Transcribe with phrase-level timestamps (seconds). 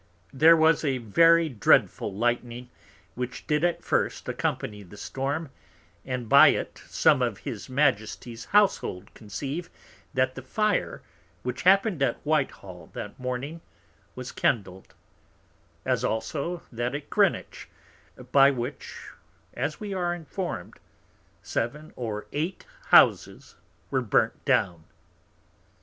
[0.33, 2.71] There was a very dreadful Lightning
[3.13, 5.51] which did at first accompany the Storm,
[6.03, 9.69] and by it some of his Majesty's Houshold conceive
[10.15, 11.03] that the Fire
[11.43, 13.61] which happened at Whitehall that Morning,
[14.15, 14.95] was kindled;
[15.85, 17.69] as also that at Greenwich,
[18.31, 19.07] by which
[19.53, 20.79] (as we are informed)
[21.43, 23.53] seven or eight Houses
[23.91, 24.85] were burnt down.